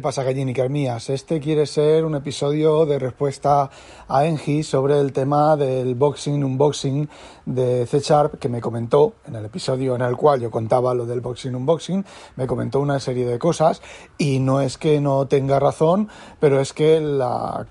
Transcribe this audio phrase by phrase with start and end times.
[0.00, 1.10] ¿Qué pasa, gallinicas mías?
[1.10, 3.68] Este quiere ser un episodio de respuesta
[4.08, 7.06] a Engie sobre el tema del boxing, unboxing
[7.44, 11.04] de C Sharp que me comentó en el episodio en el cual yo contaba lo
[11.04, 12.02] del boxing, unboxing,
[12.36, 13.82] me comentó una serie de cosas
[14.16, 16.08] y no es que no tenga razón,
[16.38, 17.66] pero es que la,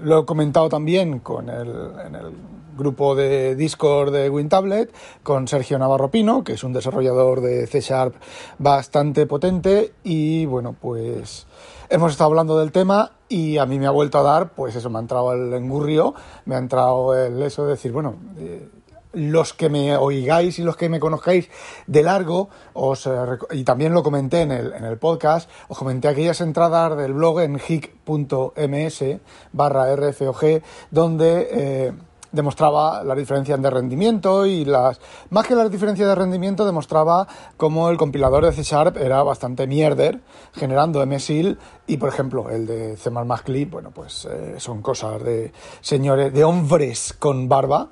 [0.00, 1.70] lo he comentado también con el,
[2.04, 7.42] en el grupo de Discord de WinTablet con Sergio Navarro Pino, que es un desarrollador
[7.42, 8.14] de C Sharp
[8.58, 9.92] bastante potente.
[10.04, 11.46] Y bueno, pues
[11.90, 14.88] hemos estado hablando del tema y a mí me ha vuelto a dar, pues eso,
[14.88, 16.14] me ha entrado el engurrio,
[16.46, 18.68] me ha entrado el eso de decir, bueno, eh,
[19.12, 21.50] los que me oigáis y los que me conozcáis
[21.86, 23.10] de largo, os, eh,
[23.52, 27.40] y también lo comenté en el, en el podcast, os comenté aquellas entradas del blog
[27.40, 29.04] en hic.ms
[29.52, 31.48] barra rfog, donde...
[31.50, 31.92] Eh,
[32.38, 37.90] demostraba las diferencias de rendimiento y las más que las diferencias de rendimiento demostraba cómo
[37.90, 40.20] el compilador de C Sharp era bastante mierder
[40.54, 43.10] generando MSIL y por ejemplo el de C++
[43.44, 47.88] Clip bueno pues eh, son cosas de señores de hombres con barba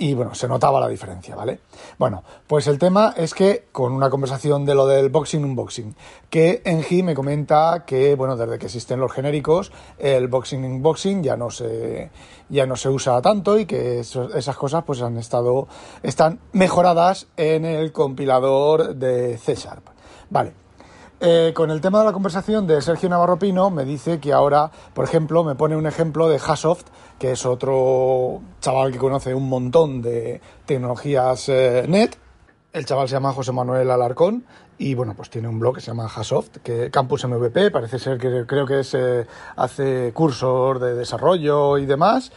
[0.00, 1.60] y bueno, se notaba la diferencia, ¿vale?
[1.98, 5.94] Bueno, pues el tema es que con una conversación de lo del boxing unboxing,
[6.30, 11.36] que Engie me comenta que, bueno, desde que existen los genéricos, el boxing unboxing ya
[11.36, 12.10] no se,
[12.48, 15.68] ya no se usa tanto y que esas cosas pues han estado,
[16.02, 19.86] están mejoradas en el compilador de C Sharp.
[20.30, 20.54] Vale,
[21.22, 24.70] eh, con el tema de la conversación de Sergio Navarro Pino, me dice que ahora,
[24.94, 26.86] por ejemplo, me pone un ejemplo de Hasoft,
[27.18, 32.16] que es otro chaval que conoce un montón de tecnologías eh, net.
[32.72, 34.46] El chaval se llama José Manuel Alarcón
[34.78, 38.16] y bueno, pues tiene un blog que se llama Hasoft, que Campus MVP, parece ser
[38.16, 39.26] que creo que es, eh,
[39.56, 42.32] hace cursos de desarrollo y demás.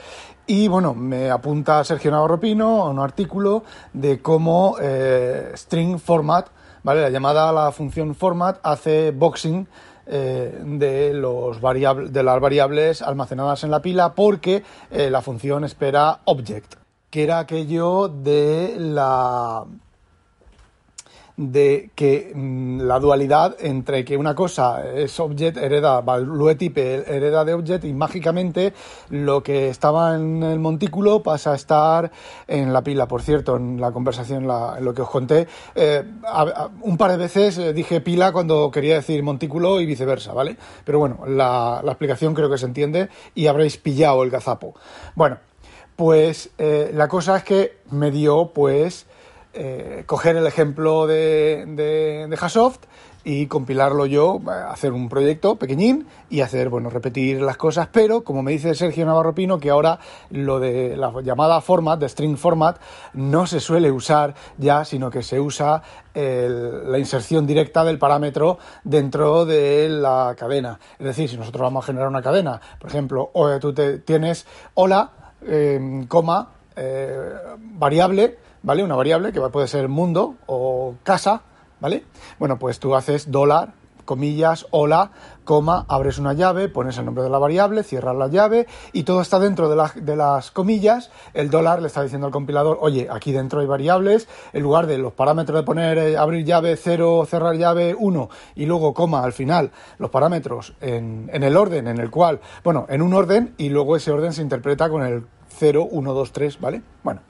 [0.45, 4.75] Y bueno, me apunta Sergio Navarro Pino un artículo de cómo
[5.55, 6.49] String Format
[6.83, 7.01] ¿vale?
[7.01, 9.67] La llamada a la función format hace boxing
[10.05, 16.19] eh, de, los de las variables almacenadas en la pila porque eh, la función espera
[16.25, 16.75] object,
[17.09, 19.63] que era aquello de la
[21.37, 27.43] de que mm, la dualidad entre que una cosa es object, hereda, value type, hereda
[27.43, 28.73] de object y mágicamente
[29.09, 32.11] lo que estaba en el montículo pasa a estar
[32.47, 33.07] en la pila.
[33.07, 36.03] Por cierto, en la conversación, en lo que os conté, eh,
[36.81, 40.57] un par de veces eh, dije pila cuando quería decir montículo y viceversa, ¿vale?
[40.83, 44.75] Pero bueno, la, explicación creo que se entiende y habréis pillado el gazapo.
[45.15, 45.37] Bueno,
[45.95, 49.05] pues eh, la cosa es que me dio pues
[49.53, 52.79] eh, coger el ejemplo de, de, Hasoft
[53.23, 58.41] y compilarlo yo, hacer un proyecto pequeñín y hacer, bueno, repetir las cosas, pero como
[58.43, 59.99] me dice Sergio Navarro Pino, que ahora
[60.29, 62.77] lo de la llamada format, de string format,
[63.13, 65.81] no se suele usar ya, sino que se usa
[66.15, 70.79] la inserción directa del parámetro dentro de la cadena.
[70.99, 74.45] Es decir, si nosotros vamos a generar una cadena, por ejemplo, o tú te, tienes
[74.73, 75.11] hola,
[75.45, 78.83] eh, coma, eh, variable, ¿vale?
[78.83, 81.43] Una variable que puede ser mundo o casa,
[81.79, 82.05] ¿vale?
[82.39, 83.73] Bueno, pues tú haces dólar,
[84.05, 85.11] comillas, hola,
[85.43, 89.21] coma, abres una llave, pones el nombre de la variable, cierras la llave y todo
[89.21, 91.11] está dentro de, de, las comillas.
[91.33, 94.97] El dólar le está diciendo al compilador, oye, aquí dentro hay variables, en lugar de
[94.97, 99.33] los parámetros de poner eh, abrir llave 0, cerrar llave 1 y luego coma al
[99.33, 103.69] final, los parámetros en, en el orden en el cual, bueno, en un orden y
[103.69, 106.81] luego ese orden se interpreta con el 0, 1, 2, 3, ¿vale?
[107.03, 107.21] Bueno,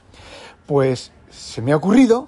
[0.66, 2.28] pues se me ha ocurrido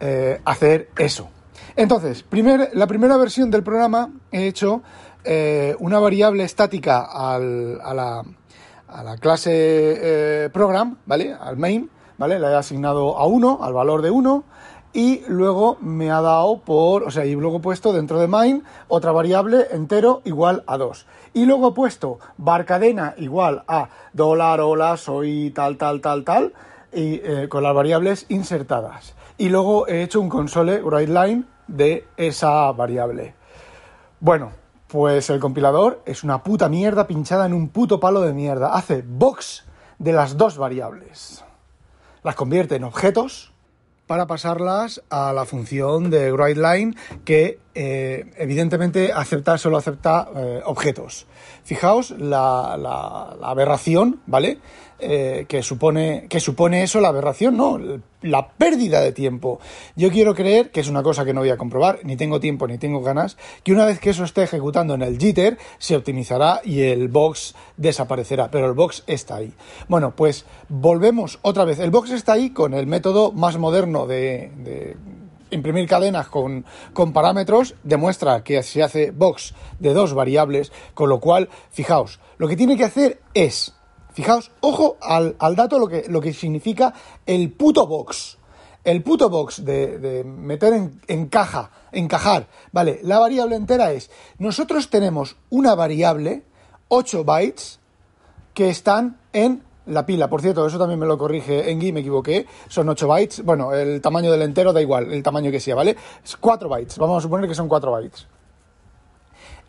[0.00, 1.28] eh, hacer eso.
[1.76, 2.24] Entonces,
[2.72, 4.82] la primera versión del programa he hecho
[5.24, 8.24] eh, una variable estática a, la,
[9.20, 11.34] clase eh, program, ¿vale?
[11.38, 12.38] Al main, ¿vale?
[12.38, 14.44] La he asignado a 1, al valor de 1,
[14.92, 18.64] y luego me ha dado por, o sea, y luego he puesto dentro de main
[18.88, 21.06] otra variable entero igual a 2.
[21.34, 26.52] Y luego he puesto barcadena igual a dólar, hola, soy tal, tal, tal, tal,
[26.92, 29.14] eh, con las variables insertadas.
[29.38, 33.34] Y luego he hecho un console writeLine de esa variable.
[34.20, 34.52] Bueno,
[34.86, 38.74] pues el compilador es una puta mierda pinchada en un puto palo de mierda.
[38.74, 39.64] Hace box
[39.98, 41.44] de las dos variables.
[42.22, 43.52] Las convierte en objetos
[44.06, 51.26] para pasarlas a la función de writeLine que eh, evidentemente acepta, solo acepta eh, objetos.
[51.62, 52.72] Fijaos la,
[53.42, 54.58] aberración, ¿vale?
[54.98, 57.80] Eh, que, supone, que supone eso la aberración, no,
[58.22, 59.60] la pérdida de tiempo.
[59.96, 62.66] Yo quiero creer, que es una cosa que no voy a comprobar, ni tengo tiempo
[62.66, 66.60] ni tengo ganas, que una vez que eso esté ejecutando en el jitter, se optimizará
[66.64, 69.54] y el box desaparecerá, pero el box está ahí.
[69.88, 71.78] Bueno, pues volvemos otra vez.
[71.78, 74.50] El box está ahí con el método más moderno de,
[75.50, 81.20] imprimir cadenas con, con, parámetros demuestra que se hace box de dos variables, con lo
[81.20, 83.74] cual, fijaos, lo que tiene que hacer es,
[84.12, 86.94] fijaos, ojo al, al dato lo que, lo que significa
[87.26, 88.38] el puto box.
[88.82, 94.10] El puto box de, de meter en, en, caja, encajar, vale, la variable entera es,
[94.38, 96.44] nosotros tenemos una variable,
[96.88, 97.78] 8 bytes,
[98.54, 102.46] que están en la pila, por cierto, eso también me lo corrige Engi, me equivoqué.
[102.68, 103.44] Son 8 bytes.
[103.44, 105.96] Bueno, el tamaño del entero da igual, el tamaño que sea, ¿vale?
[106.24, 106.98] Es 4 bytes.
[106.98, 108.26] Vamos a suponer que son 4 bytes.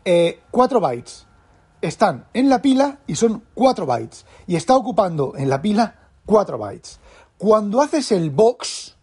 [0.06, 1.27] Eh, 4 bytes
[1.81, 4.25] están en la pila y son 4 bytes.
[4.47, 5.95] Y está ocupando en la pila
[6.25, 7.00] 4 bytes.
[7.38, 8.95] Cuando haces el box,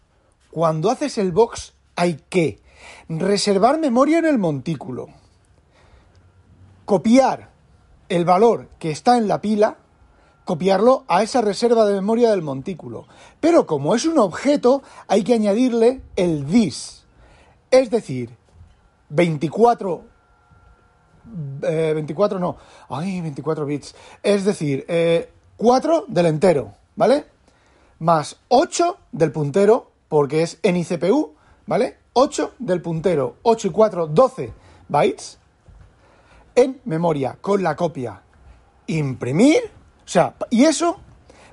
[0.51, 2.61] cuando haces el box, hay que
[3.09, 5.07] reservar memoria en el montículo,
[6.85, 7.49] copiar
[8.07, 9.77] el valor que está en la pila,
[10.49, 13.05] copiarlo a esa reserva de memoria del montículo.
[13.39, 17.05] Pero como es un objeto, hay que añadirle el this.
[17.69, 18.35] Es decir,
[19.09, 20.05] 24...
[21.61, 22.57] Eh, 24 no.
[22.89, 23.95] Ay, 24 bits.
[24.23, 27.25] Es decir, eh, 4 del entero, ¿vale?
[27.99, 31.35] Más 8 del puntero, porque es en ICPU,
[31.67, 31.97] ¿vale?
[32.13, 33.35] 8 del puntero.
[33.43, 34.53] 8 y 4, 12
[34.87, 35.37] bytes
[36.55, 38.23] en memoria con la copia.
[38.87, 39.77] Imprimir
[40.09, 40.99] sea, y eso,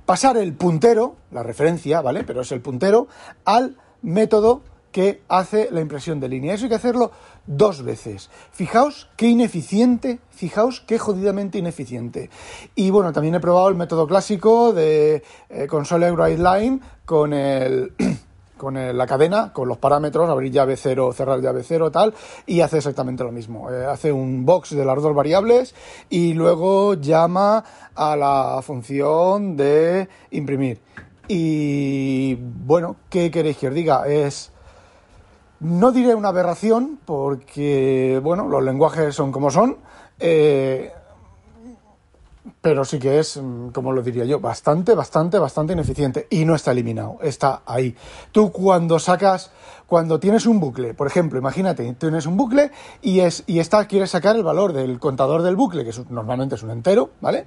[0.05, 2.25] pasar el puntero, la referencia, ¿vale?
[2.25, 3.09] Pero es el puntero,
[3.45, 4.63] al método
[4.97, 6.55] que hace la impresión de línea.
[6.55, 7.13] Eso hay que hacerlo
[7.47, 8.31] dos veces.
[8.51, 12.31] Fijaos qué ineficiente, fijaos qué jodidamente ineficiente.
[12.75, 17.93] Y bueno, también he probado el método clásico de eh, console line con el
[18.57, 22.15] con la cadena, con los parámetros, abrir llave 0, cerrar llave 0, tal,
[22.47, 23.71] y hace exactamente lo mismo.
[23.71, 25.75] Eh, hace un box de las dos variables
[26.09, 27.65] y luego llama
[27.95, 30.81] a la función de imprimir.
[31.29, 34.07] Y bueno, ¿qué queréis que os diga?
[34.07, 34.53] Es...
[35.59, 39.79] No diré una aberración porque, bueno, los lenguajes son como son.
[40.19, 40.93] Eh,
[42.61, 46.27] pero sí que es, mm, como lo diría yo, bastante, bastante, bastante ineficiente.
[46.31, 47.95] Y no está eliminado, está ahí.
[48.33, 49.51] Tú cuando sacas,
[49.87, 52.71] cuando tienes un bucle, por ejemplo, imagínate, tienes un bucle
[53.03, 56.63] y, es, y esta quieres sacar el valor del contador del bucle, que normalmente es
[56.63, 57.47] un entero, ¿vale?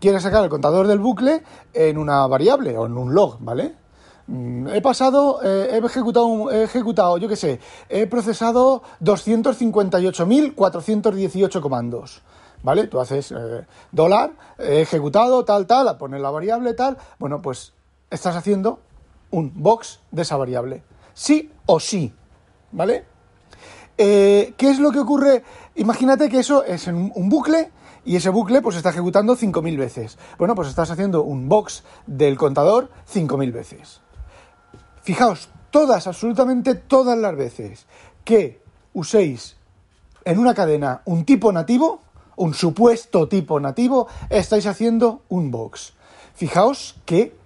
[0.00, 1.42] Quieres sacar el contador del bucle
[1.72, 3.76] en una variable o en un log, ¿vale?
[4.26, 12.22] Mm, he pasado, eh, he ejecutado, he ejecutado, yo qué sé, he procesado 258.418 comandos.
[12.62, 12.86] ¿Vale?
[12.86, 16.96] Tú haces eh, dólar, ejecutado, tal, tal, poner la variable, tal.
[17.18, 17.72] Bueno, pues
[18.10, 18.80] estás haciendo
[19.30, 20.82] un box de esa variable.
[21.14, 22.12] Sí o sí,
[22.72, 23.04] ¿vale?
[23.98, 25.44] Eh, ¿Qué es lo que ocurre?
[25.74, 27.70] Imagínate que eso es un bucle
[28.04, 30.18] y ese bucle pues está ejecutando 5.000 veces.
[30.38, 34.00] Bueno, pues estás haciendo un box del contador 5.000 veces.
[35.02, 37.86] Fijaos, todas, absolutamente todas las veces
[38.24, 38.60] que
[38.92, 39.56] uséis
[40.24, 42.00] en una cadena un tipo nativo,
[42.36, 45.94] un supuesto tipo nativo, estáis haciendo un box.
[46.34, 47.36] Fijaos qué,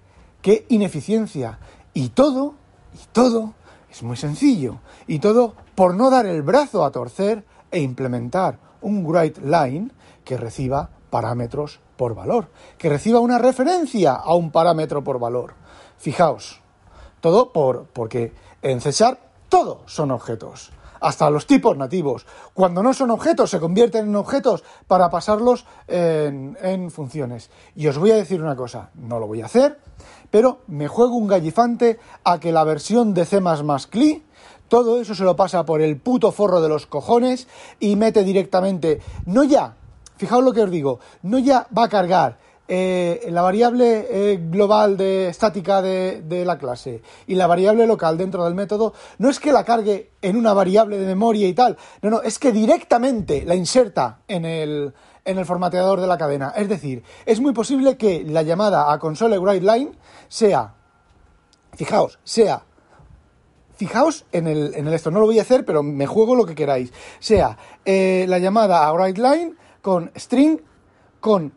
[0.42, 1.58] qué ineficiencia.
[1.92, 2.54] Y todo,
[2.94, 3.54] y todo,
[3.90, 4.78] es muy sencillo.
[5.06, 9.90] Y todo por no dar el brazo a torcer e implementar un write line
[10.24, 12.48] que reciba parámetros por valor,
[12.78, 15.54] que reciba una referencia a un parámetro por valor.
[15.98, 16.60] Fijaos,
[17.20, 19.18] todo por, porque en César
[19.48, 22.26] todo son objetos hasta los tipos nativos.
[22.54, 27.50] Cuando no son objetos, se convierten en objetos para pasarlos en, funciones.
[27.74, 29.78] Y os voy a decir una cosa, no lo voy a hacer,
[30.30, 33.40] pero me juego un gallifante a que la versión de C++
[33.90, 34.24] CLI
[34.68, 37.46] todo eso se lo pasa por el puto forro de los cojones
[37.78, 39.76] y mete directamente, no ya,
[40.16, 44.96] fijaos lo que os digo, no ya va a cargar eh, la variable eh, global
[44.96, 49.52] de estática de, la clase y la variable local dentro del método no es que
[49.52, 53.54] la cargue en una variable de memoria y tal, no, no, es que directamente la
[53.54, 54.92] inserta en el,
[55.24, 56.52] en el formateador de la cadena.
[56.56, 59.92] Es decir, es muy posible que la llamada a console line
[60.28, 60.74] sea,
[61.74, 62.64] fijaos, sea
[63.76, 66.46] fijaos en el, en el esto, no lo voy a hacer, pero me juego lo
[66.46, 66.92] que queráis.
[67.18, 70.60] Sea eh, la llamada a write line con string
[71.20, 71.52] con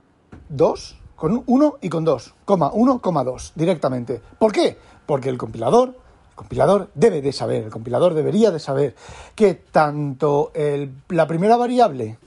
[0.50, 4.22] 2 con 1 y con 2, coma 1, coma 2, directamente.
[4.40, 4.78] ¿Por qué?
[5.06, 8.96] Porque el compilador, el compilador debe de saber, el compilador debería de saber
[9.36, 12.18] que tanto el, la primera variable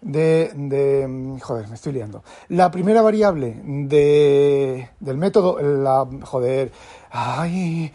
[0.00, 2.22] de, de, Joder, me estoy liando.
[2.50, 6.06] La primera variable de, del método, la...
[6.22, 6.70] Joder.
[7.10, 7.90] Ay,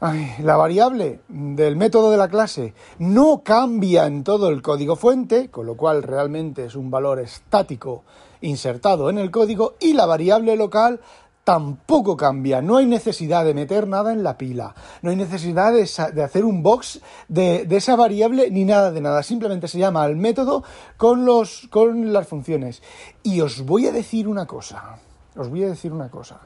[0.00, 5.50] ay, la variable del método de la clase no cambia en todo el código fuente,
[5.50, 8.04] con lo cual realmente es un valor estático
[8.40, 11.00] insertado en el código y la variable local
[11.48, 12.60] tampoco cambia.
[12.60, 14.74] No hay necesidad de meter nada en la pila.
[15.00, 19.22] No hay necesidad de, hacer un box de, esa variable ni nada de nada.
[19.22, 20.62] Simplemente se llama al método
[20.98, 22.82] con, los, con las funciones.
[23.22, 24.98] Y os voy a decir una cosa.
[25.36, 26.40] Os voy a decir una cosa.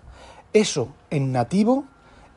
[0.53, 1.85] Eso en nativo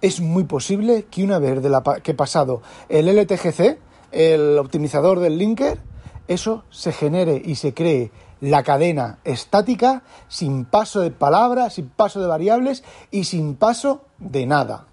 [0.02, 3.78] es muy posible que una vez de la, que pasado el LTGC,
[4.12, 5.80] el optimizador del linker,
[6.28, 8.12] eso se genere y se cree
[8.50, 14.46] la cadena estática sin paso de palabras, sin paso de variables y sin paso de
[14.46, 14.86] nada.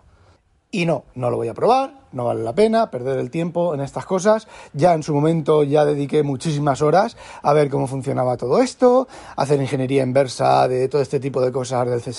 [0.70, 3.80] Y no, no lo voy a probar, no vale la pena perder el tiempo en
[3.80, 4.48] estas cosas.
[4.72, 9.60] Ya en su momento ya dediqué muchísimas horas a ver cómo funcionaba todo esto, hacer
[9.60, 12.12] ingeniería inversa de todo este tipo de cosas del C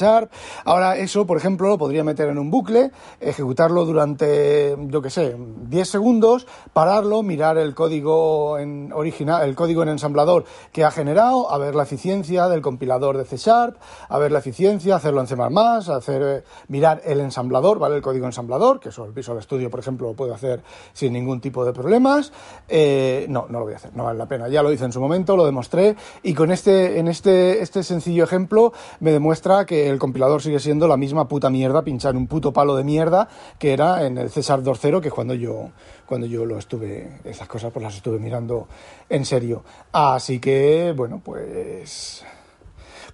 [0.65, 5.35] Ahora eso, por ejemplo, lo podría meter en un bucle, ejecutarlo durante, yo qué sé,
[5.37, 11.51] 10 segundos, pararlo, mirar el código en original, el código en ensamblador que ha generado,
[11.51, 15.35] a ver la eficiencia del compilador de C a ver la eficiencia, hacerlo en C++,
[15.35, 17.97] hacer, mirar el ensamblador, ¿vale?
[17.97, 20.61] El código ensamblador, que eso el Visual Studio, por ejemplo, lo puedo hacer
[20.93, 22.31] sin ningún tipo de problemas.
[22.67, 24.47] Eh, no, no lo voy a hacer, no vale la pena.
[24.47, 28.23] Ya lo hice en su momento, lo demostré y con este, en este, este sencillo
[28.23, 32.51] ejemplo me demuestra que el compilador sigue siendo la misma puta mierda, pinchar un puto
[32.51, 33.27] palo de mierda
[33.59, 35.69] que era en el César 2.0, que es cuando yo,
[36.05, 38.67] cuando yo lo estuve, esas cosas pues las estuve mirando
[39.09, 39.63] en serio.
[39.91, 42.23] Así que, bueno, pues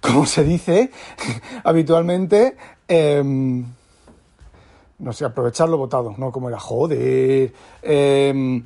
[0.00, 0.90] como se dice
[1.64, 2.56] habitualmente,
[2.88, 3.64] em,
[5.00, 7.52] no sé, aprovechar lo votado, no como era, joder.
[7.82, 8.64] Em,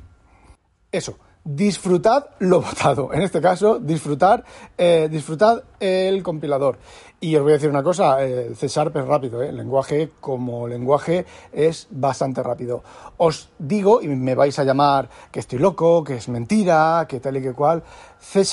[0.91, 3.13] eso, disfrutad lo votado.
[3.13, 4.43] En este caso, disfrutar,
[4.77, 6.77] eh, disfrutad el compilador.
[7.19, 9.49] Y os voy a decir una cosa, C es rápido, ¿eh?
[9.49, 12.83] el lenguaje como lenguaje es bastante rápido.
[13.17, 17.37] Os digo, y me vais a llamar que estoy loco, que es mentira, que tal
[17.37, 17.81] y que cual,
[18.19, 18.43] C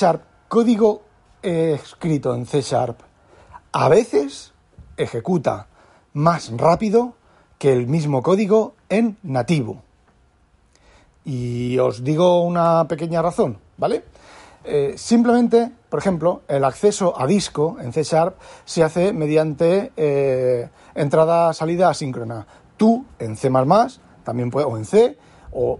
[0.47, 1.03] código
[1.43, 2.63] escrito en C
[3.73, 4.53] a veces
[4.95, 5.67] ejecuta
[6.13, 7.15] más rápido
[7.63, 9.81] que el mismo código en nativo.
[11.23, 14.03] Y os digo una pequeña razón, ¿vale?
[14.65, 20.67] Eh, simplemente, por ejemplo, el acceso a disco en C Sharp se hace mediante eh,
[20.93, 22.45] entrada-salida asíncrona.
[22.75, 23.49] Tú en C++,
[24.25, 25.17] también puedes, o en C,
[25.53, 25.79] o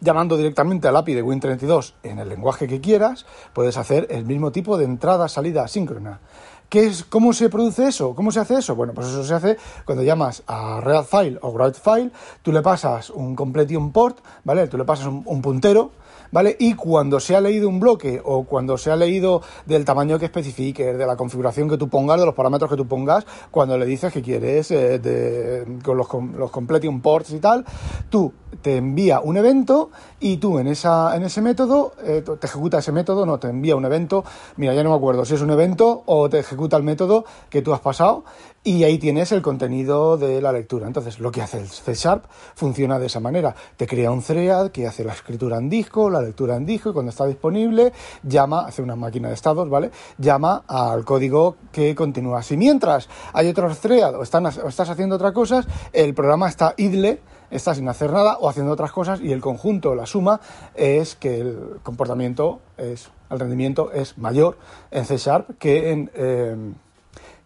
[0.00, 4.52] llamando directamente al API de Win32 en el lenguaje que quieras, puedes hacer el mismo
[4.52, 6.20] tipo de entrada-salida asíncrona.
[6.68, 8.14] ¿Qué es, ¿Cómo se produce eso?
[8.14, 8.76] ¿Cómo se hace eso?
[8.76, 9.56] Bueno, pues eso se hace
[9.86, 12.10] cuando llamas a read file o write file,
[12.42, 14.68] tú le pasas un completion port, ¿vale?
[14.68, 15.92] Tú le pasas un puntero
[16.30, 16.56] ¿vale?
[16.58, 20.26] Y cuando se ha leído un bloque o cuando se ha leído del tamaño que
[20.26, 23.86] especifiques, de la configuración que tú pongas, de los parámetros que tú pongas, cuando le
[23.86, 27.64] dices que quieres eh, con los, los completion ports y tal,
[28.08, 28.32] tú
[28.62, 32.92] te envía un evento y tú en, esa, en ese método, eh, te ejecuta ese
[32.92, 34.24] método, no, te envía un evento,
[34.56, 37.62] mira, ya no me acuerdo si es un evento o te ejecuta el método que
[37.62, 38.24] tú has pasado
[38.64, 40.86] y ahí tienes el contenido de la lectura.
[40.86, 42.24] Entonces, lo que hace el C Sharp
[42.54, 43.54] funciona de esa manera.
[43.76, 46.92] Te crea un thread que hace la escritura en disco, la lectura en disco y
[46.92, 49.90] cuando está disponible llama, hace una máquina de estados, ¿vale?
[50.18, 52.42] Llama al código que continúa.
[52.42, 56.74] Si mientras hay otros threads o, están, o estás haciendo otras cosas, el programa está
[56.76, 60.40] idle está sin hacer nada o haciendo otras cosas y el conjunto, la suma,
[60.74, 64.58] es que el comportamiento, es, el rendimiento es mayor
[64.90, 66.56] en C Sharp que en, eh,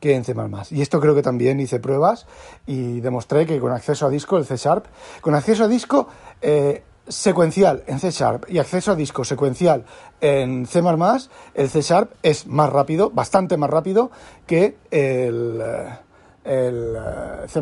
[0.03, 0.35] que en C++.
[0.73, 2.27] Y esto creo que también hice pruebas
[2.67, 4.87] y demostré que con acceso a disco, el C Sharp,
[5.21, 6.09] con acceso a disco
[6.43, 9.85] eh, secuencial en C Sharp y acceso a disco secuencial
[10.21, 10.83] en C++,
[11.55, 14.11] el C Sharp es más rápido, bastante más rápido
[14.45, 15.63] que el...
[16.45, 17.61] El eh, C++.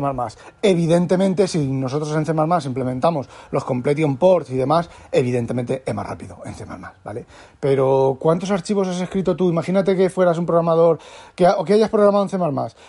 [0.61, 2.33] Evidentemente, si nosotros en C++
[2.65, 6.65] implementamos los completion ports y demás, evidentemente es más rápido en C++,
[7.03, 7.25] ¿vale?
[7.59, 9.49] Pero ¿cuántos archivos has escrito tú?
[9.49, 10.99] Imagínate que fueras un programador
[11.35, 12.37] que, o que hayas programado en C++.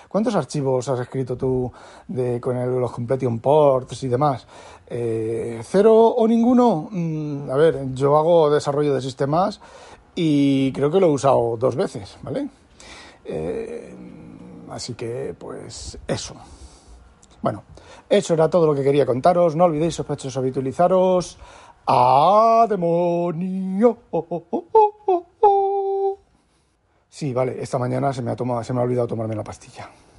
[0.08, 1.70] ¿Cuántos archivos has escrito tú
[2.08, 4.46] de, con los completion ports y demás?
[4.86, 6.88] Eh, ¿Cero o ninguno?
[6.90, 9.60] Mm, a ver, yo hago desarrollo de sistemas
[10.14, 12.48] y creo que lo he usado dos veces, ¿vale?
[13.24, 13.94] Eh,
[14.72, 16.34] Así que, pues, eso.
[17.42, 17.62] Bueno,
[18.08, 19.54] eso era todo lo que quería contaros.
[19.54, 21.38] No olvidéis, sospechosos, habitualizaros.
[21.86, 23.98] ¡A demonio!
[27.10, 29.90] Sí, vale, esta mañana se me ha, tomado, se me ha olvidado tomarme la pastilla.